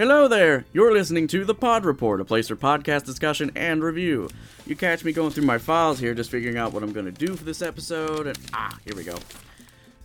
Hello 0.00 0.28
there! 0.28 0.64
You're 0.72 0.94
listening 0.94 1.26
to 1.26 1.44
The 1.44 1.54
Pod 1.54 1.84
Report, 1.84 2.22
a 2.22 2.24
place 2.24 2.48
for 2.48 2.56
podcast 2.56 3.04
discussion 3.04 3.50
and 3.54 3.84
review. 3.84 4.30
You 4.64 4.74
catch 4.74 5.04
me 5.04 5.12
going 5.12 5.30
through 5.30 5.44
my 5.44 5.58
files 5.58 5.98
here, 5.98 6.14
just 6.14 6.30
figuring 6.30 6.56
out 6.56 6.72
what 6.72 6.82
I'm 6.82 6.94
going 6.94 7.04
to 7.04 7.12
do 7.12 7.36
for 7.36 7.44
this 7.44 7.60
episode, 7.60 8.26
and 8.26 8.38
ah, 8.54 8.78
here 8.86 8.96
we 8.96 9.04
go. 9.04 9.18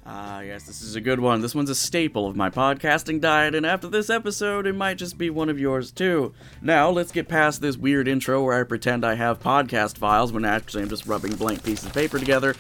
Ah, 0.05 0.41
yes, 0.41 0.63
this 0.63 0.81
is 0.81 0.97
a 0.97 0.99
good 1.01 1.21
one. 1.21 1.39
This 1.39 1.55
one's 1.55 1.69
a 1.69 1.75
staple 1.75 2.27
of 2.27 2.35
my 2.35 2.49
podcasting 2.49 3.21
diet, 3.21 3.55
and 3.55 3.65
after 3.65 3.87
this 3.87 4.09
episode, 4.09 4.67
it 4.67 4.75
might 4.75 4.97
just 4.97 5.17
be 5.17 5.29
one 5.29 5.47
of 5.47 5.61
yours 5.61 5.91
too. 5.91 6.33
Now, 6.61 6.89
let's 6.89 7.13
get 7.13 7.29
past 7.29 7.61
this 7.61 7.77
weird 7.77 8.09
intro 8.09 8.43
where 8.43 8.59
I 8.59 8.63
pretend 8.63 9.05
I 9.05 9.15
have 9.15 9.39
podcast 9.39 9.97
files 9.97 10.33
when 10.33 10.43
actually 10.43 10.83
I'm 10.83 10.89
just 10.89 11.07
rubbing 11.07 11.37
blank 11.37 11.63
pieces 11.63 11.85
of 11.85 11.93
paper 11.93 12.19
together, 12.19 12.53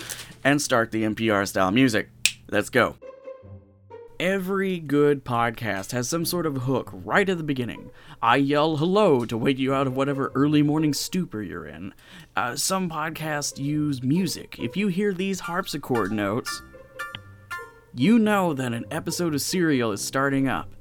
and 0.45 0.61
start 0.61 0.91
the 0.91 1.03
NPR 1.03 1.45
style 1.49 1.71
music. 1.71 2.07
Let's 2.49 2.69
go. 2.69 2.95
Every 4.19 4.79
good 4.79 5.25
podcast 5.25 5.91
has 5.91 6.07
some 6.07 6.23
sort 6.23 6.45
of 6.45 6.55
hook 6.59 6.89
right 6.93 7.27
at 7.27 7.37
the 7.37 7.43
beginning. 7.43 7.91
I 8.21 8.37
yell 8.37 8.77
hello 8.77 9.25
to 9.25 9.37
wake 9.37 9.57
you 9.59 9.73
out 9.73 9.87
of 9.87 9.97
whatever 9.97 10.31
early 10.33 10.63
morning 10.63 10.93
stupor 10.93 11.41
you're 11.41 11.65
in. 11.65 11.93
Uh, 12.33 12.55
some 12.55 12.89
podcasts 12.89 13.59
use 13.59 14.01
music. 14.01 14.57
If 14.57 14.77
you 14.77 14.87
hear 14.87 15.13
these 15.13 15.41
harpsichord 15.41 16.13
notes, 16.13 16.61
you 17.93 18.17
know 18.17 18.53
that 18.53 18.71
an 18.71 18.85
episode 18.89 19.33
of 19.33 19.41
Serial 19.41 19.91
is 19.91 20.01
starting 20.01 20.47
up. 20.47 20.71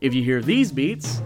If 0.00 0.14
you 0.14 0.22
hear 0.22 0.40
these 0.40 0.70
beats, 0.70 1.20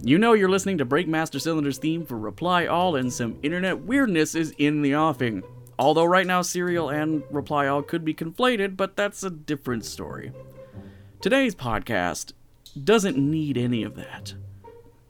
you 0.00 0.16
know 0.16 0.32
you're 0.32 0.48
listening 0.48 0.78
to 0.78 0.86
Breakmaster 0.86 1.40
Cylinder's 1.40 1.78
theme 1.78 2.06
for 2.06 2.16
Reply 2.16 2.66
All 2.66 2.94
and 2.94 3.12
some 3.12 3.36
internet 3.42 3.80
weirdness 3.80 4.36
is 4.36 4.54
in 4.58 4.82
the 4.82 4.94
offing. 4.94 5.42
Although 5.76 6.04
right 6.04 6.26
now 6.26 6.42
Serial 6.42 6.88
and 6.88 7.24
Reply 7.32 7.66
All 7.66 7.82
could 7.82 8.04
be 8.04 8.14
conflated, 8.14 8.76
but 8.76 8.94
that's 8.94 9.24
a 9.24 9.30
different 9.30 9.84
story. 9.84 10.30
Today's 11.22 11.54
podcast 11.54 12.32
doesn't 12.82 13.16
need 13.16 13.56
any 13.56 13.84
of 13.84 13.94
that. 13.94 14.34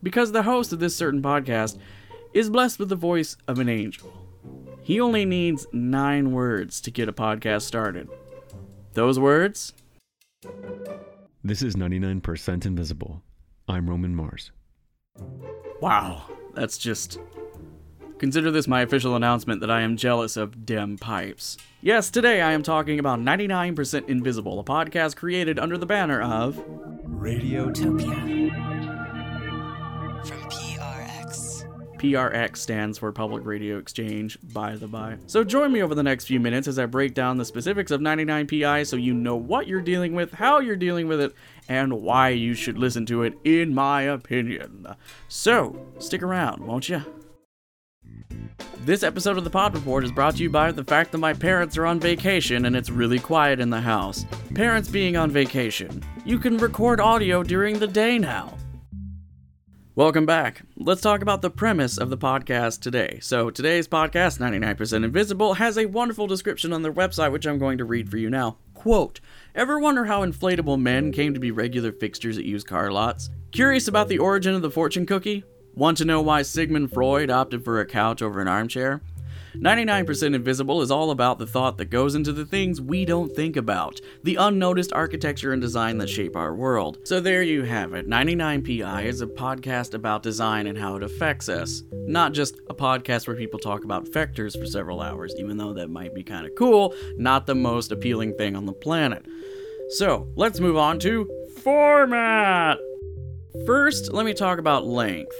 Because 0.03 0.31
the 0.31 0.43
host 0.43 0.71
of 0.71 0.79
this 0.79 0.95
certain 0.95 1.23
podcast 1.23 1.79
is 2.35 2.51
blessed 2.51 2.77
with 2.77 2.89
the 2.89 2.95
voice 2.95 3.35
of 3.47 3.57
an 3.57 3.67
angel. 3.67 4.13
He 4.83 5.01
only 5.01 5.25
needs 5.25 5.65
nine 5.73 6.31
words 6.31 6.81
to 6.81 6.91
get 6.91 7.09
a 7.09 7.13
podcast 7.13 7.63
started. 7.63 8.09
Those 8.93 9.17
words? 9.17 9.73
This 11.43 11.63
is 11.63 11.75
99% 11.75 12.63
Invisible. 12.67 13.23
I'm 13.67 13.89
Roman 13.89 14.15
Mars. 14.15 14.51
Wow, 15.81 16.29
that's 16.53 16.77
just. 16.77 17.17
Consider 18.23 18.51
this 18.51 18.69
my 18.69 18.79
official 18.83 19.17
announcement 19.17 19.59
that 19.59 19.69
I 19.69 19.81
am 19.81 19.97
jealous 19.97 20.37
of 20.37 20.65
Dem 20.65 20.97
Pipes. 20.97 21.57
Yes, 21.81 22.09
today 22.09 22.39
I 22.39 22.53
am 22.53 22.63
talking 22.63 22.97
about 22.97 23.19
99% 23.19 24.07
Invisible, 24.07 24.61
a 24.61 24.63
podcast 24.63 25.17
created 25.17 25.59
under 25.59 25.77
the 25.77 25.85
banner 25.85 26.21
of 26.21 26.55
Radiotopia. 27.05 28.15
From 30.25 30.41
PRX. 30.43 31.65
PRX 31.97 32.55
stands 32.55 32.97
for 32.97 33.11
Public 33.11 33.45
Radio 33.45 33.77
Exchange, 33.77 34.37
by 34.53 34.77
the 34.77 34.87
by. 34.87 35.17
So 35.25 35.43
join 35.43 35.73
me 35.73 35.83
over 35.83 35.93
the 35.93 36.01
next 36.01 36.23
few 36.23 36.39
minutes 36.39 36.69
as 36.69 36.79
I 36.79 36.85
break 36.85 37.13
down 37.13 37.37
the 37.37 37.43
specifics 37.43 37.91
of 37.91 37.99
99PI 37.99 38.87
so 38.87 38.95
you 38.95 39.13
know 39.13 39.35
what 39.35 39.67
you're 39.67 39.81
dealing 39.81 40.15
with, 40.15 40.31
how 40.31 40.61
you're 40.61 40.77
dealing 40.77 41.09
with 41.09 41.19
it, 41.19 41.35
and 41.67 41.91
why 42.01 42.29
you 42.29 42.53
should 42.53 42.77
listen 42.77 43.05
to 43.07 43.23
it, 43.23 43.33
in 43.43 43.75
my 43.75 44.03
opinion. 44.03 44.87
So, 45.27 45.77
stick 45.99 46.23
around, 46.23 46.65
won't 46.65 46.87
you? 46.87 47.03
This 48.81 49.03
episode 49.03 49.37
of 49.37 49.43
the 49.45 49.49
Pod 49.49 49.73
Report 49.75 50.03
is 50.03 50.11
brought 50.11 50.35
to 50.35 50.43
you 50.43 50.49
by 50.49 50.71
the 50.71 50.83
fact 50.83 51.11
that 51.13 51.17
my 51.19 51.33
parents 51.33 51.77
are 51.77 51.85
on 51.85 51.99
vacation 51.99 52.65
and 52.65 52.75
it's 52.75 52.89
really 52.89 53.19
quiet 53.19 53.59
in 53.59 53.69
the 53.69 53.79
house. 53.79 54.25
Parents 54.53 54.89
being 54.89 55.15
on 55.15 55.31
vacation, 55.31 56.03
you 56.25 56.37
can 56.37 56.57
record 56.57 56.99
audio 56.99 57.43
during 57.43 57.79
the 57.79 57.87
day 57.87 58.19
now. 58.19 58.57
Welcome 59.95 60.25
back. 60.25 60.63
Let's 60.75 61.01
talk 61.01 61.21
about 61.21 61.43
the 61.43 61.51
premise 61.51 61.99
of 61.99 62.09
the 62.09 62.17
podcast 62.17 62.81
today. 62.81 63.19
So, 63.21 63.51
today's 63.51 63.87
podcast, 63.87 64.39
99% 64.39 65.05
Invisible, 65.05 65.53
has 65.53 65.77
a 65.77 65.85
wonderful 65.85 66.25
description 66.25 66.73
on 66.73 66.81
their 66.81 66.91
website, 66.91 67.31
which 67.31 67.45
I'm 67.45 67.59
going 67.59 67.77
to 67.77 67.85
read 67.85 68.09
for 68.09 68.17
you 68.17 68.31
now. 68.31 68.57
Quote 68.73 69.21
Ever 69.53 69.79
wonder 69.79 70.05
how 70.05 70.25
inflatable 70.25 70.81
men 70.81 71.11
came 71.11 71.35
to 71.35 71.39
be 71.39 71.51
regular 71.51 71.91
fixtures 71.91 72.39
at 72.39 72.43
used 72.43 72.65
car 72.65 72.91
lots? 72.91 73.29
Curious 73.51 73.87
about 73.87 74.07
the 74.07 74.17
origin 74.17 74.55
of 74.55 74.63
the 74.63 74.71
fortune 74.71 75.05
cookie? 75.05 75.43
Want 75.75 75.97
to 75.97 76.05
know 76.05 76.21
why 76.21 76.43
Sigmund 76.43 76.93
Freud 76.93 77.31
opted 77.31 77.65
for 77.65 77.79
a 77.79 77.85
couch 77.87 78.21
over 78.21 78.39
an 78.39 78.47
armchair? 78.47 79.01
99% 79.55 80.35
Invisible 80.35 80.83
is 80.83 80.91
all 80.91 81.09
about 81.09 81.39
the 81.39 81.47
thought 81.47 81.77
that 81.77 81.85
goes 81.85 82.13
into 82.13 82.31
the 82.31 82.45
things 82.45 82.79
we 82.79 83.05
don't 83.05 83.35
think 83.35 83.55
about, 83.55 83.99
the 84.21 84.35
unnoticed 84.35 84.93
architecture 84.93 85.51
and 85.51 85.61
design 85.61 85.97
that 85.97 86.09
shape 86.09 86.35
our 86.35 86.53
world. 86.53 86.99
So 87.05 87.19
there 87.19 87.41
you 87.41 87.63
have 87.63 87.93
it. 87.95 88.07
99PI 88.07 89.05
is 89.05 89.21
a 89.21 89.27
podcast 89.27 89.95
about 89.95 90.21
design 90.21 90.67
and 90.67 90.77
how 90.77 90.95
it 90.95 91.01
affects 91.01 91.49
us, 91.49 91.81
not 91.91 92.33
just 92.33 92.59
a 92.69 92.75
podcast 92.75 93.25
where 93.25 93.35
people 93.35 93.59
talk 93.59 93.83
about 93.83 94.05
vectors 94.05 94.55
for 94.57 94.67
several 94.67 95.01
hours, 95.01 95.33
even 95.39 95.57
though 95.57 95.73
that 95.73 95.89
might 95.89 96.13
be 96.13 96.23
kind 96.23 96.45
of 96.45 96.53
cool, 96.55 96.93
not 97.17 97.47
the 97.47 97.55
most 97.55 97.91
appealing 97.91 98.35
thing 98.35 98.55
on 98.55 98.67
the 98.67 98.73
planet. 98.73 99.25
So, 99.89 100.27
let's 100.35 100.59
move 100.59 100.77
on 100.77 100.99
to 100.99 101.27
format. 101.63 102.77
First, 103.65 104.13
let 104.13 104.25
me 104.25 104.33
talk 104.33 104.59
about 104.59 104.85
length. 104.85 105.35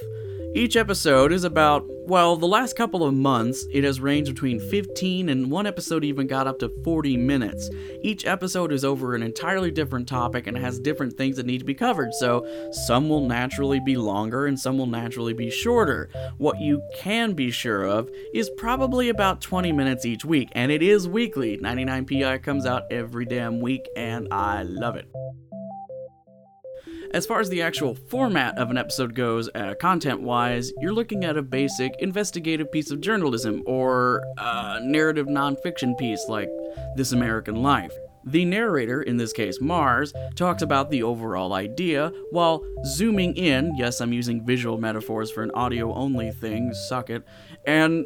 Each 0.56 0.76
episode 0.76 1.32
is 1.32 1.46
about, 1.46 1.84
well, 2.08 2.36
the 2.36 2.46
last 2.46 2.76
couple 2.76 3.04
of 3.04 3.16
months, 3.16 3.66
it 3.72 3.84
has 3.84 4.00
ranged 4.00 4.32
between 4.36 4.60
15 4.60 5.30
and 5.30 5.50
one 5.50 5.66
episode 5.66 6.04
even 6.04 6.28
got 6.28 6.46
up 6.46 6.60
to 6.60 6.70
40 6.84 7.18
minutes. 7.18 7.72
Each 8.04 8.24
episode 8.28 8.72
is 8.72 8.86
over 8.86 9.16
an 9.16 9.24
entirely 9.24 9.72
different 9.72 10.08
topic 10.08 10.46
and 10.46 10.56
has 10.56 10.80
different 10.80 11.18
things 11.18 11.38
that 11.38 11.48
need 11.48 11.58
to 11.58 11.66
be 11.66 11.74
covered, 11.74 12.14
so 12.14 12.46
some 12.86 13.10
will 13.10 13.26
naturally 13.26 13.80
be 13.80 13.98
longer 13.98 14.46
and 14.46 14.60
some 14.60 14.78
will 14.78 14.86
naturally 14.86 15.34
be 15.34 15.50
shorter. 15.50 16.08
What 16.38 16.60
you 16.60 16.84
can 16.96 17.34
be 17.34 17.50
sure 17.50 17.84
of 17.84 18.12
is 18.32 18.52
probably 18.56 19.10
about 19.10 19.42
20 19.42 19.72
minutes 19.72 20.06
each 20.06 20.24
week, 20.24 20.50
and 20.52 20.72
it 20.72 20.84
is 20.84 21.08
weekly. 21.08 21.58
99PI 21.58 22.44
comes 22.44 22.68
out 22.68 22.84
every 22.92 23.26
damn 23.26 23.60
week, 23.60 23.90
and 23.96 24.28
I 24.32 24.62
love 24.62 24.98
it. 24.98 25.08
As 27.14 27.28
far 27.28 27.40
as 27.40 27.48
the 27.50 27.62
actual 27.62 27.94
format 27.94 28.58
of 28.58 28.72
an 28.72 28.78
episode 28.78 29.14
goes, 29.14 29.48
uh, 29.54 29.76
content 29.80 30.24
wise, 30.24 30.72
you're 30.80 30.94
looking 30.94 31.24
at 31.24 31.38
a 31.38 31.44
basic 31.44 31.94
investigative 32.00 32.72
piece 32.72 32.90
of 32.90 33.02
journalism 33.02 33.62
or 33.68 34.24
a 34.40 34.80
narrative 34.82 35.28
nonfiction 35.28 35.96
piece 35.96 36.26
like 36.28 36.50
This 36.96 37.12
American 37.12 37.62
Life. 37.62 37.94
The 38.26 38.46
narrator, 38.46 39.04
in 39.04 39.18
this 39.18 39.32
case 39.32 39.62
Mars, 39.62 40.12
talks 40.36 40.64
about 40.64 40.90
the 40.90 41.04
overall 41.04 41.54
idea 41.54 42.12
while 42.32 42.66
zooming 42.84 43.38
in, 43.38 43.76
yes, 43.78 44.02
I'm 44.02 44.12
using 44.12 44.44
visual 44.44 44.80
metaphors 44.80 45.30
for 45.30 45.44
an 45.44 45.52
audio 45.52 45.94
only 45.94 46.32
thing, 46.32 46.74
suck 46.74 47.12
it, 47.12 47.22
and 47.68 48.06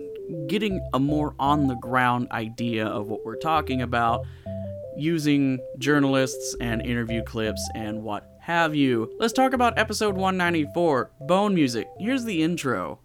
getting 0.49 0.85
a 0.93 0.99
more 0.99 1.33
on 1.39 1.67
the 1.67 1.75
ground 1.75 2.27
idea 2.31 2.85
of 2.85 3.07
what 3.07 3.23
we're 3.23 3.37
talking 3.37 3.81
about 3.81 4.25
using 4.97 5.59
journalists 5.77 6.57
and 6.59 6.81
interview 6.85 7.23
clips 7.23 7.65
and 7.75 8.03
what 8.03 8.36
have 8.47 8.73
you. 8.73 9.11
Let's 9.19 9.33
talk 9.33 9.51
about 9.51 9.77
episode 9.77 10.15
194 10.15 11.11
Bone 11.27 11.53
Music. 11.53 11.85
Here's 11.99 12.23
the 12.23 12.41
intro. 12.41 12.97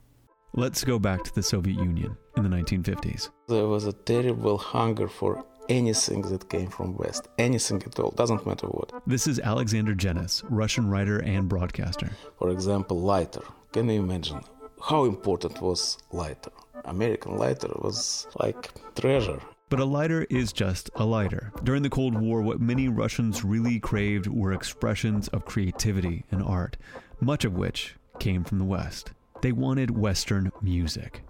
Let's 0.54 0.84
go 0.84 1.00
back 1.00 1.24
to 1.24 1.34
the 1.34 1.42
Soviet 1.42 1.78
Union 1.78 2.16
in 2.36 2.44
the 2.44 2.48
1950s. 2.48 3.28
There 3.48 3.66
was 3.66 3.86
a 3.86 3.92
terrible 3.92 4.56
hunger 4.56 5.08
for 5.08 5.44
anything 5.68 6.22
that 6.22 6.48
came 6.48 6.68
from 6.68 6.96
West, 6.96 7.26
anything 7.38 7.82
at 7.84 7.98
all, 7.98 8.12
doesn't 8.12 8.46
matter 8.46 8.68
what. 8.68 8.92
This 9.04 9.26
is 9.26 9.40
Alexander 9.40 9.96
Jenis, 9.96 10.44
Russian 10.48 10.88
writer 10.88 11.18
and 11.18 11.48
broadcaster. 11.48 12.10
For 12.38 12.50
example, 12.50 13.00
lighter. 13.00 13.42
Can 13.72 13.88
you 13.88 14.00
imagine 14.00 14.42
how 14.80 15.06
important 15.06 15.60
was 15.60 15.98
lighter? 16.12 16.52
American 16.84 17.36
lighter 17.36 17.72
was 17.80 18.28
like 18.38 18.70
treasure. 18.94 19.40
But 19.72 19.80
a 19.80 19.86
lighter 19.86 20.26
is 20.28 20.52
just 20.52 20.90
a 20.96 21.06
lighter. 21.06 21.50
During 21.64 21.82
the 21.82 21.88
Cold 21.88 22.14
War, 22.14 22.42
what 22.42 22.60
many 22.60 22.88
Russians 22.88 23.42
really 23.42 23.80
craved 23.80 24.26
were 24.26 24.52
expressions 24.52 25.28
of 25.28 25.46
creativity 25.46 26.26
and 26.30 26.42
art, 26.42 26.76
much 27.20 27.46
of 27.46 27.54
which 27.54 27.94
came 28.18 28.44
from 28.44 28.58
the 28.58 28.66
West. 28.66 29.12
They 29.40 29.50
wanted 29.50 29.96
Western 29.96 30.52
music. 30.60 31.22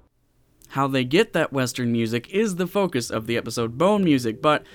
How 0.70 0.88
they 0.88 1.04
get 1.04 1.34
that 1.34 1.52
Western 1.52 1.92
music 1.92 2.30
is 2.30 2.56
the 2.56 2.66
focus 2.66 3.10
of 3.10 3.28
the 3.28 3.36
episode 3.36 3.78
Bone 3.78 4.02
Music, 4.02 4.42
but 4.42 4.66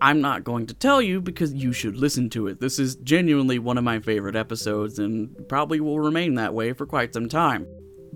I'm 0.00 0.20
not 0.20 0.42
going 0.42 0.66
to 0.66 0.74
tell 0.74 1.00
you 1.00 1.20
because 1.20 1.54
you 1.54 1.72
should 1.72 1.96
listen 1.96 2.28
to 2.30 2.48
it. 2.48 2.58
This 2.60 2.80
is 2.80 2.96
genuinely 2.96 3.60
one 3.60 3.78
of 3.78 3.84
my 3.84 4.00
favorite 4.00 4.34
episodes 4.34 4.98
and 4.98 5.48
probably 5.48 5.78
will 5.78 6.00
remain 6.00 6.34
that 6.34 6.54
way 6.54 6.72
for 6.72 6.86
quite 6.86 7.14
some 7.14 7.28
time. 7.28 7.68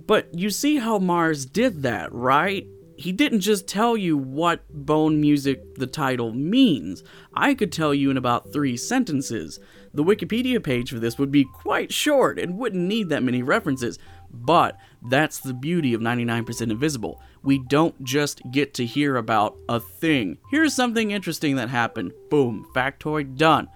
But 0.04 0.36
you 0.36 0.50
see 0.50 0.78
how 0.78 0.98
Mars 0.98 1.46
did 1.46 1.82
that, 1.82 2.12
right? 2.12 2.66
He 3.00 3.12
didn't 3.12 3.40
just 3.40 3.66
tell 3.66 3.96
you 3.96 4.18
what 4.18 4.60
bone 4.68 5.22
music 5.22 5.76
the 5.76 5.86
title 5.86 6.34
means. 6.34 7.02
I 7.32 7.54
could 7.54 7.72
tell 7.72 7.94
you 7.94 8.10
in 8.10 8.18
about 8.18 8.52
three 8.52 8.76
sentences. 8.76 9.58
The 9.94 10.04
Wikipedia 10.04 10.62
page 10.62 10.90
for 10.90 10.98
this 10.98 11.18
would 11.18 11.30
be 11.30 11.46
quite 11.46 11.94
short 11.94 12.38
and 12.38 12.58
wouldn't 12.58 12.86
need 12.86 13.08
that 13.08 13.22
many 13.22 13.42
references. 13.42 13.98
But 14.30 14.76
that's 15.08 15.40
the 15.40 15.54
beauty 15.54 15.94
of 15.94 16.02
99% 16.02 16.60
Invisible. 16.60 17.22
We 17.42 17.58
don't 17.58 18.04
just 18.04 18.42
get 18.50 18.74
to 18.74 18.84
hear 18.84 19.16
about 19.16 19.56
a 19.66 19.80
thing. 19.80 20.36
Here's 20.50 20.74
something 20.74 21.10
interesting 21.10 21.56
that 21.56 21.70
happened. 21.70 22.12
Boom, 22.28 22.66
factoid 22.74 23.38
done. 23.38 23.68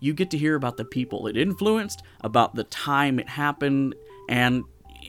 you 0.00 0.14
get 0.14 0.30
to 0.30 0.38
hear 0.38 0.54
about 0.54 0.76
the 0.76 0.84
people 0.84 1.26
it 1.26 1.36
influenced, 1.36 2.04
about 2.20 2.54
the 2.54 2.62
time 2.62 3.18
it 3.18 3.28
happened, 3.28 3.96
and 4.28 4.62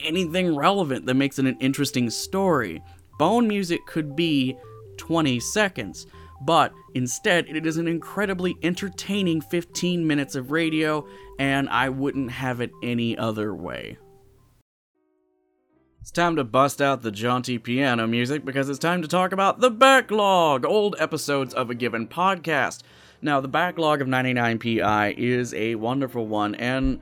anything 0.04 0.56
relevant 0.56 1.06
that 1.06 1.14
makes 1.14 1.38
it 1.38 1.46
an 1.46 1.58
interesting 1.60 2.10
story. 2.10 2.82
Bone 3.20 3.50
music 3.50 3.86
could 3.86 4.16
be 4.16 4.58
20 4.96 5.42
seconds, 5.42 6.08
but 6.42 6.72
instead 6.96 7.48
it 7.50 7.66
is 7.66 7.76
an 7.76 7.86
incredibly 7.86 8.56
entertaining 8.64 9.42
15 9.42 10.08
minutes 10.08 10.36
of 10.36 10.52
radio, 10.52 11.06
and 11.38 11.68
I 11.68 11.90
wouldn't 11.90 12.32
have 12.32 12.62
it 12.62 12.72
any 12.82 13.18
other 13.18 13.54
way. 13.54 13.98
It's 16.00 16.12
time 16.12 16.38
to 16.38 16.46
bust 16.46 16.82
out 16.82 17.02
the 17.02 17.12
jaunty 17.12 17.58
piano 17.58 18.08
music 18.08 18.46
because 18.46 18.70
it's 18.70 18.80
time 18.80 19.02
to 19.02 19.08
talk 19.08 19.34
about 19.34 19.60
the 19.60 19.70
backlog, 19.70 20.66
old 20.66 20.96
episodes 20.98 21.54
of 21.54 21.70
a 21.70 21.76
given 21.76 22.08
podcast. 22.08 22.84
Now, 23.22 23.42
the 23.42 23.50
backlog 23.50 24.02
of 24.02 24.08
99PI 24.08 25.16
is 25.18 25.54
a 25.54 25.76
wonderful 25.76 26.26
one, 26.26 26.56
and 26.56 27.02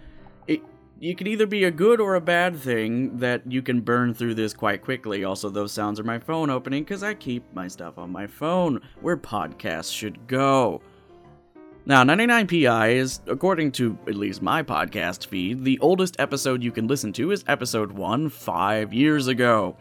you 1.00 1.16
can 1.16 1.28
either 1.28 1.46
be 1.46 1.64
a 1.64 1.72
good 1.72 2.00
or 2.00 2.16
a 2.16 2.22
bad 2.22 2.56
thing 2.58 3.18
that 3.18 3.50
you 3.52 3.62
can 3.62 3.82
burn 3.82 4.14
through 4.14 4.34
this 4.34 4.54
quite 4.54 4.82
quickly. 4.82 5.24
Also, 5.24 5.50
those 5.50 5.72
sounds 5.72 6.00
are 6.00 6.04
my 6.04 6.18
phone 6.18 6.50
opening 6.50 6.84
because 6.84 7.04
I 7.04 7.14
keep 7.14 7.44
my 7.54 7.68
stuff 7.68 7.98
on 7.98 8.12
my 8.12 8.26
phone 8.26 8.82
where 9.02 9.18
podcasts 9.18 9.94
should 9.94 10.28
go. 10.28 10.82
Now, 11.86 12.04
99PI 12.04 12.96
is, 12.96 13.22
according 13.28 13.72
to 13.74 13.98
at 14.08 14.16
least 14.16 14.42
my 14.42 14.64
podcast 14.64 15.28
feed, 15.28 15.64
the 15.64 15.80
oldest 15.80 16.20
episode 16.20 16.64
you 16.64 16.72
can 16.72 16.88
listen 16.88 17.14
to 17.14 17.32
is 17.32 17.46
episode 17.48 17.92
1 17.92 18.30
five 18.30 18.94
years 18.94 19.28
ago. 19.28 19.78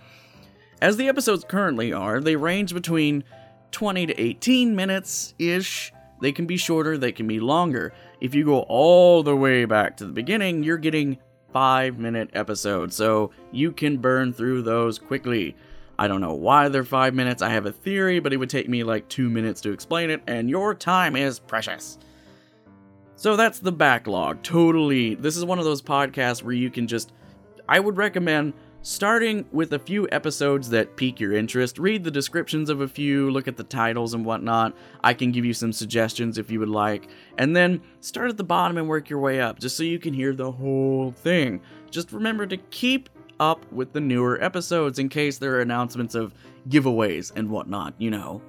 As 0.81 0.97
the 0.99 1.09
episodes 1.09 1.45
currently 1.49 1.93
are, 1.93 2.21
they 2.21 2.37
range 2.37 2.75
between 2.75 3.25
20 3.73 4.07
to 4.07 4.21
18 4.21 4.77
minutes 4.77 5.35
ish. 5.39 5.93
They 6.21 6.33
can 6.33 6.47
be 6.47 6.57
shorter, 6.57 6.97
they 6.97 7.13
can 7.13 7.27
be 7.27 7.41
longer. 7.41 7.93
If 8.21 8.35
you 8.35 8.45
go 8.45 8.61
all 8.61 9.23
the 9.23 9.37
way 9.37 9.65
back 9.65 9.97
to 9.99 10.07
the 10.07 10.13
beginning, 10.13 10.63
you're 10.63 10.79
getting 10.79 11.19
5 11.53 11.99
minute 11.99 12.31
episodes, 12.33 12.97
so 12.97 13.31
you 13.53 13.73
can 13.73 13.99
burn 13.99 14.33
through 14.33 14.63
those 14.63 14.99
quickly. 14.99 15.57
I 15.99 16.09
don't 16.09 16.21
know 16.21 16.35
why 16.35 16.69
they're 16.69 16.85
five 16.85 17.15
minutes. 17.15 17.41
I 17.41 17.51
have 17.51 17.67
a 17.67 17.73
theory, 17.73 18.21
but 18.21 18.33
it 18.33 18.37
would 18.37 18.51
take 18.51 18.69
me 18.69 18.85
like 18.85 19.09
two 19.09 19.31
minutes 19.31 19.61
to 19.63 19.73
explain 19.73 20.11
it, 20.11 20.23
and 20.27 20.51
your 20.51 20.75
time 20.75 21.17
is 21.17 21.39
precious. 21.39 21.99
So 23.17 23.35
that's 23.37 23.61
the 23.61 23.73
backlog. 23.73 24.43
Totally. 24.43 25.15
This 25.15 25.37
is 25.37 25.45
one 25.45 25.59
of 25.59 25.65
those 25.65 25.81
podcasts 25.81 26.43
where 26.43 26.53
you 26.53 26.71
can 26.71 26.87
just. 26.87 27.13
I 27.69 27.81
would 27.81 27.97
recommend 27.97 28.53
starting 28.87 29.45
with 29.51 29.73
a 29.73 29.79
few 29.81 30.07
episodes 30.13 30.71
that 30.71 30.95
pique 30.95 31.19
your 31.19 31.33
interest. 31.33 31.77
Read 31.77 32.05
the 32.05 32.11
descriptions 32.11 32.71
of 32.71 32.81
a 32.81 32.87
few, 32.87 33.29
look 33.33 33.49
at 33.49 33.57
the 33.57 33.65
titles 33.65 34.15
and 34.15 34.25
whatnot. 34.25 34.77
I 35.03 35.13
can 35.13 35.33
give 35.33 35.45
you 35.45 35.55
some 35.55 35.73
suggestions 35.73 36.39
if 36.39 36.53
you 36.53 36.61
would 36.61 36.69
like. 36.69 37.09
And 37.37 37.57
then 37.57 37.83
start 38.01 38.31
at 38.31 38.37
the 38.37 38.45
bottom 38.45 38.79
and 38.79 38.87
work 38.87 39.11
your 39.11 39.19
way 39.19 39.41
up, 39.41 39.59
just 39.59 39.77
so 39.77 39.83
you 39.83 39.99
can 39.99 40.15
hear 40.15 40.33
the 40.33 40.53
whole 40.53 41.11
thing. 41.11 41.63
Just 41.91 42.13
remember 42.13 42.47
to 42.47 42.57
keep 42.57 43.09
up 43.41 43.71
with 43.73 43.93
the 43.93 44.01
newer 44.01 44.41
episodes 44.41 45.01
in 45.01 45.09
case 45.09 45.39
there 45.39 45.57
are 45.57 45.61
announcements 45.61 46.15
of 46.15 46.33
giveaways 46.69 47.33
and 47.35 47.51
whatnot, 47.51 47.95
you 47.99 48.13
know. 48.13 48.41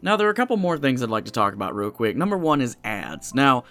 Now, 0.00 0.16
there 0.16 0.28
are 0.28 0.30
a 0.30 0.34
couple 0.34 0.56
more 0.58 0.78
things 0.78 1.02
I'd 1.02 1.08
like 1.08 1.24
to 1.24 1.32
talk 1.32 1.54
about 1.54 1.74
real 1.74 1.90
quick. 1.90 2.16
Number 2.16 2.38
one 2.38 2.60
is 2.60 2.76
ads. 2.84 3.34
Now, 3.34 3.64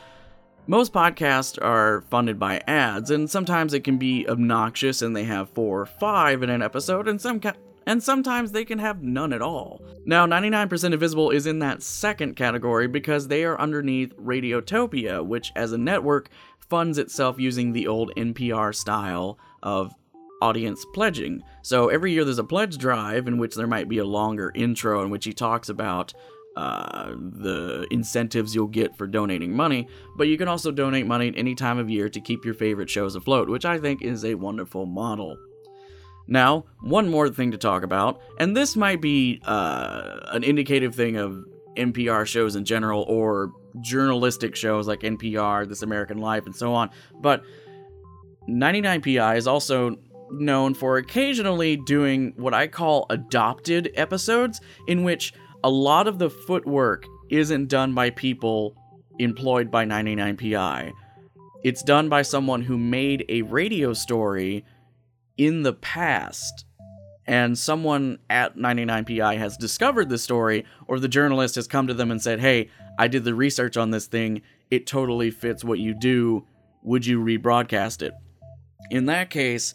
most 0.68 0.92
podcasts 0.92 1.58
are 1.64 2.02
funded 2.10 2.38
by 2.38 2.62
ads, 2.68 3.10
and 3.10 3.30
sometimes 3.30 3.74
it 3.74 3.84
can 3.84 3.98
be 3.98 4.28
obnoxious 4.28 5.02
and 5.02 5.16
they 5.16 5.24
have 5.24 5.50
four 5.50 5.82
or 5.82 5.86
five 5.86 6.44
in 6.44 6.50
an 6.50 6.62
episode, 6.62 7.08
and 7.08 7.20
some 7.20 7.40
ca- 7.40 7.54
and 7.86 8.04
sometimes 8.04 8.52
they 8.52 8.66
can 8.66 8.80
have 8.80 9.02
none 9.02 9.32
at 9.32 9.42
all. 9.42 9.82
Now, 10.06 10.26
99% 10.26 10.94
Invisible 10.94 11.32
is 11.32 11.48
in 11.48 11.60
that 11.60 11.82
second 11.82 12.36
category 12.36 12.88
because 12.88 13.30
they 13.30 13.46
are 13.46 13.60
underneath 13.60 14.14
Radiotopia, 14.18 15.26
which 15.26 15.54
as 15.56 15.72
a 15.72 15.78
network 15.78 16.30
funds 16.60 16.98
itself 16.98 17.40
using 17.40 17.72
the 17.72 17.88
old 17.88 18.12
NPR 18.18 18.76
style 18.76 19.40
of 19.64 19.94
audience 20.42 20.86
pledging. 20.94 21.42
So 21.62 21.88
every 21.88 22.12
year 22.12 22.26
there's 22.26 22.40
a 22.40 22.44
pledge 22.44 22.78
drive 22.78 23.28
in 23.28 23.38
which 23.38 23.56
there 23.56 23.68
might 23.68 23.90
be 23.90 23.98
a 24.00 24.06
longer 24.06 24.52
intro 24.54 25.02
in 25.02 25.10
which 25.10 25.26
he 25.26 25.34
talks 25.34 25.70
about 25.70 26.14
uh, 26.58 27.14
the 27.16 27.86
incentives 27.92 28.56
you'll 28.56 28.66
get 28.66 28.98
for 28.98 29.06
donating 29.06 29.56
money, 29.56 29.88
but 30.18 30.28
you 30.28 30.40
can 30.40 30.48
also 30.48 30.72
donate 30.72 31.06
money 31.06 31.28
at 31.28 31.38
any 31.38 31.54
time 31.54 31.78
of 31.78 31.88
year 31.88 32.10
to 32.10 32.20
keep 32.20 32.44
your 32.44 32.56
favorite 32.56 32.90
shows 32.90 33.16
afloat, 33.16 33.48
which 33.48 33.64
I 33.64 33.78
think 33.78 34.02
is 34.02 34.26
a 34.26 34.34
wonderful 34.34 34.88
model. 34.88 35.38
Now, 36.28 36.66
one 36.82 37.10
more 37.10 37.30
thing 37.30 37.52
to 37.52 37.60
talk 37.60 37.84
about, 37.84 38.20
and 38.40 38.58
this 38.58 38.76
might 38.76 39.02
be 39.02 39.40
uh, 39.46 40.18
an 40.32 40.44
indicative 40.44 40.96
thing 40.96 41.16
of 41.18 41.46
NPR 41.76 42.26
shows 42.26 42.56
in 42.56 42.66
general 42.66 43.04
or 43.04 43.52
journalistic 43.82 44.56
shows 44.56 44.88
like 44.88 45.02
NPR, 45.02 45.70
This 45.70 45.84
American 45.84 46.18
Life, 46.18 46.48
and 46.48 46.56
so 46.56 46.74
on, 46.74 46.90
but 47.22 47.44
99PI 48.50 49.38
is 49.38 49.46
also 49.46 49.96
known 50.32 50.74
for 50.74 50.98
occasionally 50.98 51.78
doing 51.78 52.34
what 52.36 52.56
I 52.56 52.68
call 52.68 53.06
adopted 53.12 53.92
episodes, 53.94 54.60
in 54.88 55.04
which 55.04 55.34
a 55.64 55.70
lot 55.70 56.08
of 56.08 56.20
the 56.20 56.30
footwork 56.30 57.06
isn't 57.30 57.68
done 57.68 57.94
by 57.94 58.10
people 58.10 58.76
employed 59.20 59.72
by 59.72 59.86
99PI. 59.86 60.92
It's 61.64 61.84
done 61.84 62.10
by 62.10 62.22
someone 62.22 62.62
who 62.62 62.78
made 62.78 63.26
a 63.30 63.42
radio 63.42 63.94
story 63.94 64.64
in 65.38 65.64
the 65.64 65.74
past. 65.74 66.66
And 67.26 67.58
someone 67.58 68.20
at 68.30 68.56
99PI 68.56 69.38
has 69.38 69.58
discovered 69.58 70.08
the 70.08 70.18
story, 70.18 70.66
or 70.88 70.98
the 71.00 71.10
journalist 71.10 71.56
has 71.56 71.68
come 71.68 71.88
to 71.88 71.94
them 71.94 72.10
and 72.10 72.22
said, 72.22 72.40
Hey, 72.40 72.70
I 72.98 73.10
did 73.10 73.26
the 73.26 73.36
research 73.36 73.76
on 73.76 73.92
this 73.92 74.08
thing. 74.08 74.44
It 74.72 74.88
totally 74.88 75.32
fits 75.32 75.64
what 75.64 75.80
you 75.80 75.94
do. 75.94 76.46
Would 76.84 77.06
you 77.06 77.22
rebroadcast 77.22 78.02
it? 78.02 78.14
In 78.90 79.08
that 79.08 79.30
case, 79.30 79.74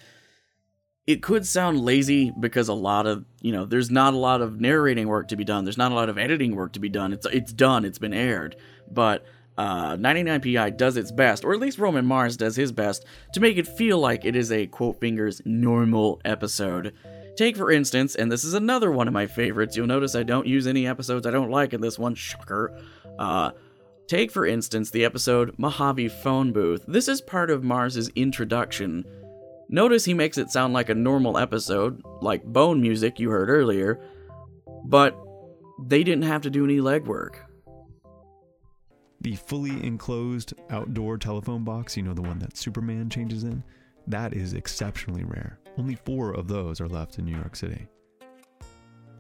it 1.07 1.23
could 1.23 1.47
sound 1.47 1.81
lazy 1.81 2.33
because 2.39 2.69
a 2.69 2.75
lot 2.75 3.07
of 3.07 3.25
you 3.41 3.53
know 3.53 3.65
there's 3.65 3.91
not 3.91 4.15
a 4.15 4.19
lot 4.19 4.41
of 4.41 4.61
narrating 4.61 5.09
work 5.09 5.29
to 5.29 5.37
be 5.37 5.45
done. 5.45 5.65
There's 5.65 5.79
not 5.79 5.93
a 5.93 5.95
lot 5.95 6.09
of 6.09 6.19
editing 6.19 6.55
work 6.55 6.73
to 6.75 6.81
be 6.81 6.89
done. 6.89 7.13
It's 7.13 7.27
it's 7.27 7.53
done. 7.53 7.85
It's 7.85 7.99
been 7.99 8.15
aired. 8.15 8.57
But 8.91 9.25
uh, 9.59 9.97
99pi 9.97 10.77
does 10.79 10.97
its 10.97 11.13
best 11.13 11.45
or 11.45 11.53
at 11.53 11.61
least 11.61 11.79
roman 11.79 12.07
mars 12.07 12.39
does 12.39 12.57
his 12.57 12.73
best 12.73 13.05
to 13.35 13.41
make 13.41 13.59
it 13.59 13.69
feel 13.69 13.99
like 13.99 14.25
it 14.25 14.35
is 14.35 14.51
a 14.51 14.67
quote 14.67 14.99
fingers 15.01 15.43
normal 15.45 16.21
episode. 16.25 16.95
Take 17.37 17.57
for 17.57 17.71
instance 17.71 18.15
and 18.15 18.31
this 18.31 18.45
is 18.45 18.55
another 18.55 18.91
one 18.91 19.09
of 19.09 19.15
my 19.15 19.27
favorites. 19.27 19.77
You'll 19.77 19.89
notice 19.89 20.15
i 20.15 20.23
don't 20.23 20.47
use 20.47 20.67
any 20.67 20.87
episodes 20.87 21.27
i 21.27 21.31
don't 21.31 21.51
like 21.51 21.75
in 21.75 21.81
this 21.81 21.99
one. 21.99 22.15
Shocker. 22.15 22.81
Uh, 23.19 23.51
take 24.07 24.31
for 24.31 24.47
instance 24.47 24.91
the 24.91 25.05
episode 25.05 25.55
mojave 25.59 26.09
phone 26.09 26.53
booth. 26.53 26.85
This 26.89 27.09
is 27.09 27.21
part 27.21 27.51
of 27.51 27.63
mars's 27.63 28.09
introduction 28.15 29.05
Notice 29.73 30.05
he 30.05 30.13
makes 30.13 30.37
it 30.37 30.51
sound 30.51 30.75
like 30.75 30.91
a 30.91 30.95
normal 30.95 31.39
episode, 31.39 32.03
like 32.21 32.45
bone 32.45 32.83
music 32.83 33.19
you 33.19 33.31
heard 33.31 33.49
earlier, 33.49 33.99
but 34.85 35.19
they 35.83 36.05
didn't 36.05 36.25
have 36.25 36.43
to 36.43 36.51
do 36.51 36.63
any 36.63 36.77
legwork. 36.77 37.37
The 39.23 39.35
fully 39.35 39.83
enclosed 39.83 40.53
outdoor 40.69 41.17
telephone 41.17 41.65
box, 41.65 41.97
you 41.97 42.03
know, 42.03 42.13
the 42.13 42.21
one 42.21 42.39
that 42.41 42.59
Superman 42.59 43.09
changes 43.09 43.45
in, 43.45 43.65
that 44.07 44.35
is 44.35 44.53
exceptionally 44.53 45.25
rare. 45.25 45.59
Only 45.79 45.95
four 45.95 46.33
of 46.33 46.49
those 46.49 46.79
are 46.83 46.89
left 46.89 47.19
in 47.19 47.25
New 47.25 47.35
York 47.35 47.57
City. 47.57 47.87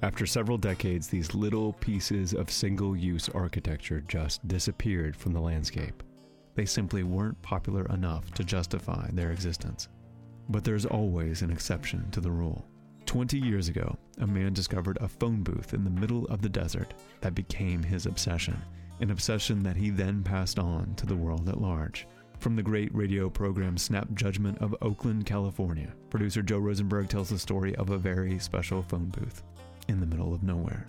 After 0.02 0.26
several 0.26 0.58
decades, 0.58 1.08
these 1.08 1.34
little 1.34 1.72
pieces 1.72 2.34
of 2.34 2.50
single 2.50 2.94
use 2.94 3.30
architecture 3.30 4.02
just 4.02 4.46
disappeared 4.48 5.16
from 5.16 5.32
the 5.32 5.40
landscape. 5.40 6.02
They 6.56 6.66
simply 6.66 7.04
weren't 7.04 7.40
popular 7.40 7.86
enough 7.86 8.30
to 8.34 8.44
justify 8.44 9.08
their 9.12 9.30
existence. 9.30 9.88
But 10.48 10.64
there's 10.64 10.86
always 10.86 11.42
an 11.42 11.50
exception 11.50 12.10
to 12.10 12.20
the 12.20 12.30
rule. 12.30 12.66
20 13.06 13.38
years 13.38 13.68
ago, 13.68 13.96
a 14.18 14.26
man 14.26 14.52
discovered 14.52 14.98
a 15.00 15.08
phone 15.08 15.42
booth 15.42 15.74
in 15.74 15.84
the 15.84 15.90
middle 15.90 16.24
of 16.26 16.40
the 16.40 16.48
desert 16.48 16.94
that 17.20 17.34
became 17.34 17.82
his 17.82 18.06
obsession, 18.06 18.56
an 19.00 19.10
obsession 19.10 19.62
that 19.62 19.76
he 19.76 19.90
then 19.90 20.22
passed 20.22 20.58
on 20.58 20.94
to 20.94 21.06
the 21.06 21.16
world 21.16 21.48
at 21.48 21.60
large. 21.60 22.06
From 22.38 22.56
the 22.56 22.62
great 22.62 22.94
radio 22.94 23.28
program 23.30 23.78
Snap 23.78 24.08
Judgment 24.14 24.58
of 24.58 24.74
Oakland, 24.82 25.26
California, 25.26 25.92
producer 26.10 26.42
Joe 26.42 26.58
Rosenberg 26.58 27.08
tells 27.08 27.28
the 27.28 27.38
story 27.38 27.74
of 27.76 27.90
a 27.90 27.98
very 27.98 28.38
special 28.38 28.82
phone 28.82 29.06
booth 29.06 29.42
in 29.88 30.00
the 30.00 30.06
middle 30.06 30.34
of 30.34 30.42
nowhere. 30.42 30.86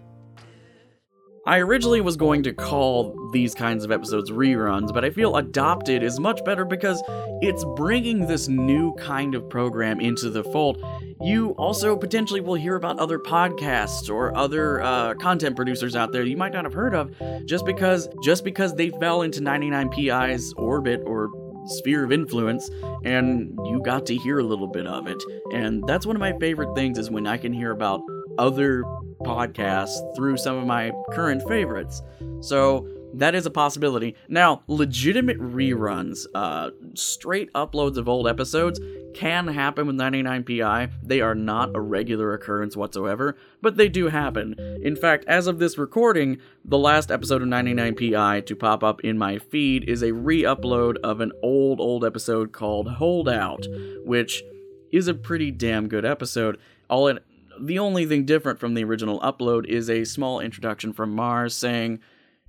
I 1.45 1.57
originally 1.57 1.99
was 1.99 2.15
going 2.15 2.43
to 2.43 2.53
call 2.53 3.29
these 3.33 3.53
kinds 3.53 3.83
of 3.83 3.91
episodes 3.91 4.31
reruns, 4.31 4.93
but 4.93 5.03
I 5.03 5.09
feel 5.09 5.35
Adopted 5.35 6.01
is 6.01 6.17
much 6.17 6.43
better 6.45 6.63
because 6.63 7.03
it's 7.41 7.65
bringing 7.75 8.27
this 8.27 8.47
new 8.47 8.93
kind 8.93 9.35
of 9.35 9.49
program 9.49 9.99
into 9.99 10.29
the 10.29 10.45
fold. 10.45 10.81
You 11.21 11.49
also 11.51 11.97
potentially 11.97 12.39
will 12.39 12.53
hear 12.53 12.75
about 12.75 12.97
other 12.97 13.19
podcasts 13.19 14.09
or 14.09 14.33
other 14.37 14.81
uh, 14.81 15.15
content 15.15 15.57
producers 15.57 15.97
out 15.97 16.13
there 16.13 16.23
you 16.23 16.37
might 16.37 16.53
not 16.53 16.63
have 16.63 16.73
heard 16.73 16.95
of 16.95 17.11
just 17.45 17.65
because 17.65 18.07
just 18.23 18.45
because 18.45 18.73
they 18.75 18.89
fell 18.91 19.21
into 19.21 19.41
99pi's 19.41 20.53
orbit 20.53 21.01
or 21.05 21.29
sphere 21.65 22.05
of 22.05 22.13
influence 22.13 22.69
and 23.03 23.57
you 23.65 23.81
got 23.83 24.05
to 24.05 24.15
hear 24.15 24.39
a 24.39 24.43
little 24.43 24.67
bit 24.67 24.87
of 24.87 25.07
it. 25.07 25.21
And 25.51 25.83
that's 25.87 26.05
one 26.05 26.15
of 26.15 26.21
my 26.21 26.37
favorite 26.39 26.73
things 26.73 26.97
is 26.97 27.11
when 27.11 27.27
I 27.27 27.35
can 27.35 27.51
hear 27.51 27.71
about 27.71 28.01
other 28.37 28.83
podcasts 29.21 30.15
through 30.15 30.37
some 30.37 30.57
of 30.57 30.65
my 30.65 30.91
current 31.11 31.47
favorites. 31.47 32.01
So 32.41 32.87
that 33.13 33.35
is 33.35 33.45
a 33.45 33.51
possibility. 33.51 34.15
Now, 34.27 34.63
legitimate 34.67 35.39
reruns, 35.39 36.25
uh, 36.33 36.71
straight 36.95 37.53
uploads 37.53 37.97
of 37.97 38.09
old 38.09 38.27
episodes 38.27 38.79
can 39.13 39.47
happen 39.47 39.85
with 39.85 39.95
99pi. 39.95 40.91
They 41.03 41.21
are 41.21 41.35
not 41.35 41.75
a 41.75 41.79
regular 41.79 42.33
occurrence 42.33 42.75
whatsoever, 42.75 43.37
but 43.61 43.77
they 43.77 43.87
do 43.87 44.07
happen. 44.07 44.55
In 44.81 44.95
fact, 44.95 45.25
as 45.27 45.45
of 45.45 45.59
this 45.59 45.77
recording, 45.77 46.39
the 46.65 46.79
last 46.79 47.11
episode 47.11 47.43
of 47.43 47.47
99pi 47.47 48.45
to 48.47 48.55
pop 48.55 48.83
up 48.83 49.01
in 49.01 49.17
my 49.17 49.37
feed 49.37 49.87
is 49.87 50.01
a 50.01 50.13
re 50.13 50.41
upload 50.41 50.97
of 51.03 51.21
an 51.21 51.31
old, 51.43 51.79
old 51.79 52.03
episode 52.03 52.51
called 52.51 52.93
Holdout, 52.93 53.67
which 54.03 54.43
is 54.91 55.07
a 55.07 55.13
pretty 55.13 55.51
damn 55.51 55.87
good 55.87 56.05
episode. 56.05 56.57
All 56.89 57.07
it 57.07 57.23
the 57.59 57.79
only 57.79 58.05
thing 58.05 58.25
different 58.25 58.59
from 58.59 58.73
the 58.73 58.83
original 58.83 59.19
upload 59.19 59.65
is 59.65 59.89
a 59.89 60.03
small 60.03 60.39
introduction 60.39 60.93
from 60.93 61.13
Mars 61.13 61.55
saying, 61.55 61.99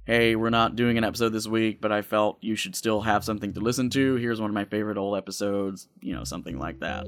Hey, 0.04 0.36
we're 0.36 0.50
not 0.50 0.76
doing 0.76 0.98
an 0.98 1.04
episode 1.04 1.30
this 1.30 1.46
week, 1.46 1.80
but 1.80 1.90
I 1.90 2.02
felt 2.02 2.36
you 2.42 2.56
should 2.56 2.76
still 2.76 3.00
have 3.02 3.24
something 3.24 3.54
to 3.54 3.60
listen 3.60 3.88
to. 3.90 4.16
Here's 4.16 4.40
one 4.40 4.50
of 4.50 4.54
my 4.54 4.66
favorite 4.66 4.98
old 4.98 5.16
episodes, 5.16 5.88
you 6.00 6.14
know, 6.14 6.24
something 6.24 6.58
like 6.58 6.80
that. 6.80 7.06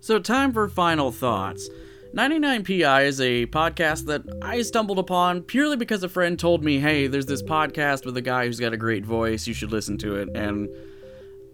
So, 0.00 0.18
time 0.18 0.52
for 0.52 0.68
final 0.68 1.12
thoughts. 1.12 1.68
99PI 2.14 3.06
is 3.06 3.20
a 3.20 3.46
podcast 3.46 4.06
that 4.06 4.22
I 4.40 4.62
stumbled 4.62 5.00
upon 5.00 5.42
purely 5.42 5.76
because 5.76 6.02
a 6.04 6.08
friend 6.08 6.38
told 6.38 6.62
me, 6.62 6.78
hey, 6.78 7.08
there's 7.08 7.26
this 7.26 7.42
podcast 7.42 8.06
with 8.06 8.16
a 8.16 8.22
guy 8.22 8.46
who's 8.46 8.60
got 8.60 8.72
a 8.72 8.76
great 8.76 9.04
voice, 9.04 9.46
you 9.46 9.54
should 9.54 9.72
listen 9.72 9.98
to 9.98 10.16
it. 10.16 10.28
And 10.34 10.68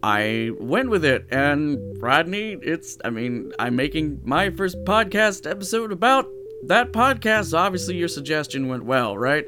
I 0.02 0.50
went 0.59 0.88
with 0.88 1.04
it, 1.04 1.26
and 1.30 1.78
Rodney, 2.00 2.57
it's, 2.62 2.97
I 3.04 3.11
mean, 3.11 3.52
I'm 3.59 3.76
making 3.76 4.21
my 4.25 4.50
first 4.50 4.76
podcast 4.85 5.49
episode 5.49 5.92
about 5.92 6.26
that 6.66 6.92
podcast. 6.92 7.57
Obviously, 7.57 7.97
your 7.97 8.09
suggestion 8.09 8.69
went 8.69 8.85
well, 8.85 9.16
right? 9.16 9.45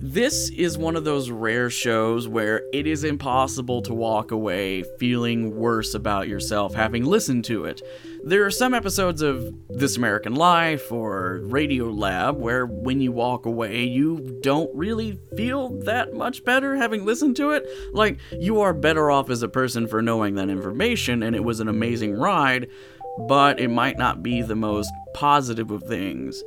This 0.00 0.50
is 0.50 0.76
one 0.76 0.96
of 0.96 1.04
those 1.04 1.30
rare 1.30 1.70
shows 1.70 2.28
where 2.28 2.62
it 2.72 2.86
is 2.86 3.04
impossible 3.04 3.82
to 3.82 3.94
walk 3.94 4.30
away 4.30 4.84
feeling 4.98 5.56
worse 5.56 5.94
about 5.94 6.28
yourself 6.28 6.74
having 6.74 7.04
listened 7.04 7.44
to 7.46 7.64
it. 7.64 7.82
There 8.24 8.44
are 8.44 8.50
some 8.50 8.74
episodes 8.74 9.22
of 9.22 9.54
This 9.68 9.96
American 9.96 10.34
Life 10.34 10.90
or 10.90 11.40
Radio 11.44 11.86
Lab 11.90 12.36
where 12.38 12.66
when 12.66 13.00
you 13.00 13.12
walk 13.12 13.46
away, 13.46 13.84
you 13.84 14.38
don't 14.42 14.74
really 14.74 15.18
feel 15.36 15.68
that 15.84 16.12
much 16.12 16.44
better 16.44 16.76
having 16.76 17.04
listened 17.04 17.36
to 17.36 17.52
it. 17.52 17.66
Like, 17.92 18.18
you 18.32 18.60
are 18.60 18.72
better 18.72 19.10
off 19.10 19.30
as 19.30 19.42
a 19.42 19.48
person 19.48 19.86
for 19.86 20.02
knowing 20.02 20.34
that 20.34 20.50
information, 20.50 21.22
and 21.22 21.36
it 21.36 21.44
was 21.44 21.60
an 21.60 21.68
amazing 21.68 22.14
ride, 22.14 22.68
but 23.28 23.60
it 23.60 23.68
might 23.68 23.98
not 23.98 24.22
be 24.22 24.42
the 24.42 24.56
most 24.56 24.92
positive 25.14 25.70
of 25.70 25.82
things 25.84 26.42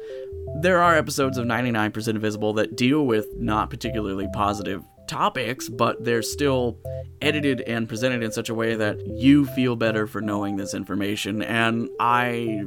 there 0.55 0.81
are 0.81 0.95
episodes 0.95 1.37
of 1.37 1.45
99% 1.45 2.07
Invisible 2.07 2.53
that 2.53 2.75
deal 2.75 3.05
with 3.05 3.27
not 3.37 3.69
particularly 3.69 4.27
positive 4.33 4.83
topics, 5.07 5.69
but 5.69 6.03
they're 6.03 6.21
still 6.21 6.77
edited 7.21 7.61
and 7.61 7.87
presented 7.87 8.23
in 8.23 8.31
such 8.31 8.49
a 8.49 8.53
way 8.53 8.75
that 8.75 9.05
you 9.07 9.45
feel 9.45 9.75
better 9.75 10.07
for 10.07 10.21
knowing 10.21 10.55
this 10.55 10.73
information, 10.73 11.41
and 11.41 11.89
I 11.99 12.63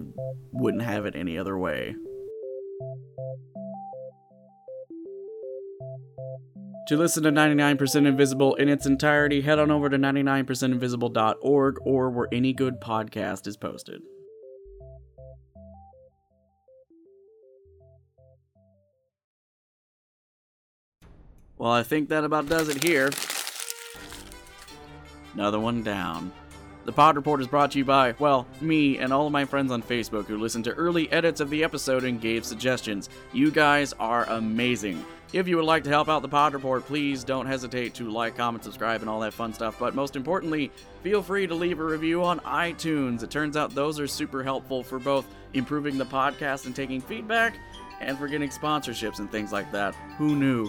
wouldn't 0.53 0.83
have 0.83 1.07
it 1.07 1.17
any 1.17 1.39
other 1.39 1.57
way. 1.57 1.95
To 6.89 6.97
listen 6.97 7.23
to 7.23 7.31
99% 7.31 8.07
Invisible 8.07 8.55
in 8.57 8.69
its 8.69 8.87
entirety, 8.87 9.41
head 9.41 9.59
on 9.59 9.71
over 9.71 9.89
to 9.89 9.97
99percentinvisible.org 9.97 11.77
or 11.83 12.11
where 12.11 12.29
any 12.33 12.53
good 12.53 12.81
podcast 12.81 13.47
is 13.47 13.57
posted. 13.57 14.03
Well, 21.57 21.71
I 21.71 21.85
think 21.85 22.09
that 22.09 22.25
about 22.25 22.49
does 22.49 22.69
it 22.69 22.83
here. 22.83 23.11
Another 25.35 25.61
one 25.61 25.83
down. 25.85 26.33
The 26.85 26.93
Pod 26.93 27.15
Report 27.15 27.41
is 27.41 27.47
brought 27.47 27.71
to 27.73 27.79
you 27.79 27.85
by, 27.85 28.15
well, 28.19 28.45
me 28.61 28.99
and 28.99 29.13
all 29.13 29.27
of 29.27 29.33
my 29.33 29.45
friends 29.45 29.71
on 29.71 29.85
Facebook 29.85 30.27
who 30.27 30.37
listened 30.37 30.65
to 30.65 30.73
early 30.73 31.11
edits 31.13 31.41
of 31.41 31.49
the 31.49 31.63
episode 31.63 32.03
and 32.03 32.21
gave 32.21 32.45
suggestions. 32.45 33.09
You 33.33 33.53
guys 33.53 33.93
are 34.01 34.25
amazing. 34.25 35.05
If 35.33 35.47
you 35.47 35.57
would 35.57 35.65
like 35.65 35.85
to 35.85 35.91
help 35.91 36.09
out 36.09 36.23
the 36.23 36.29
Pod 36.29 36.55
Report, 36.55 36.85
please 36.85 37.23
don't 37.23 37.47
hesitate 37.47 37.95
to 37.95 38.11
like, 38.11 38.37
comment, 38.37 38.65
subscribe, 38.65 39.01
and 39.01 39.09
all 39.09 39.21
that 39.21 39.33
fun 39.33 39.55
stuff. 39.55 39.79
But 39.79 39.95
most 39.95 40.17
importantly, 40.17 40.73
feel 41.05 41.23
free 41.23 41.47
to 41.47 41.55
leave 41.55 41.79
a 41.79 41.85
review 41.85 42.25
on 42.25 42.41
iTunes. 42.41 43.23
It 43.23 43.31
turns 43.31 43.57
out 43.57 43.75
those 43.75 44.01
are 44.01 44.09
super 44.09 44.43
helpful 44.43 44.83
for 44.83 44.99
both 44.99 45.25
improving 45.55 45.99
the 45.99 46.05
podcast 46.05 46.67
and 46.67 46.75
taking 46.75 47.01
feedback, 47.01 47.57
and 48.01 48.19
for 48.19 48.27
getting 48.27 48.51
sponsorships 48.51 49.21
and 49.21 49.31
things 49.31 49.53
like 49.53 49.71
that. 49.71 49.95
Who 50.19 50.35
knew? 50.35 50.69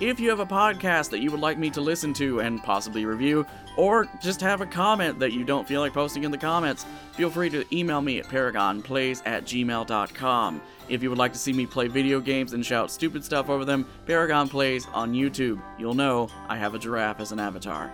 If 0.00 0.18
you 0.18 0.30
have 0.30 0.40
a 0.40 0.46
podcast 0.46 1.10
that 1.10 1.20
you 1.20 1.30
would 1.30 1.40
like 1.40 1.58
me 1.58 1.70
to 1.70 1.80
listen 1.80 2.12
to 2.14 2.40
and 2.40 2.62
possibly 2.62 3.04
review, 3.04 3.46
or 3.76 4.08
just 4.20 4.40
have 4.40 4.60
a 4.60 4.66
comment 4.66 5.18
that 5.20 5.32
you 5.32 5.44
don't 5.44 5.66
feel 5.66 5.80
like 5.80 5.92
posting 5.92 6.24
in 6.24 6.30
the 6.30 6.38
comments, 6.38 6.84
feel 7.12 7.30
free 7.30 7.48
to 7.50 7.64
email 7.74 8.00
me 8.00 8.18
at 8.18 8.26
paragonplays 8.26 9.22
at 9.24 9.44
gmail.com. 9.44 10.60
If 10.88 11.02
you 11.02 11.08
would 11.08 11.18
like 11.18 11.32
to 11.32 11.38
see 11.38 11.52
me 11.52 11.66
play 11.66 11.88
video 11.88 12.20
games 12.20 12.52
and 12.52 12.66
shout 12.66 12.90
stupid 12.90 13.24
stuff 13.24 13.48
over 13.48 13.64
them, 13.64 13.86
Paragon 14.06 14.48
Plays 14.48 14.86
on 14.92 15.12
YouTube. 15.12 15.62
You'll 15.78 15.94
know 15.94 16.28
I 16.48 16.56
have 16.56 16.74
a 16.74 16.78
giraffe 16.78 17.20
as 17.20 17.32
an 17.32 17.38
avatar. 17.38 17.92